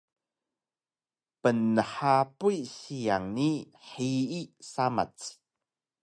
[1.41, 3.49] pnhapuy siyang ni
[3.89, 5.15] hiyi samac